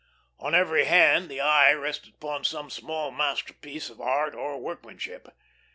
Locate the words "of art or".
3.91-4.59